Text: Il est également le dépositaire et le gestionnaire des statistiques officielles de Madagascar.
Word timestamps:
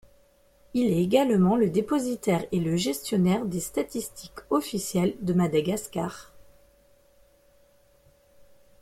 Il 0.73 0.87
est 0.87 1.03
également 1.03 1.55
le 1.55 1.69
dépositaire 1.69 2.45
et 2.51 2.59
le 2.59 2.75
gestionnaire 2.75 3.45
des 3.45 3.59
statistiques 3.59 4.39
officielles 4.49 5.15
de 5.21 5.31
Madagascar. 5.33 6.33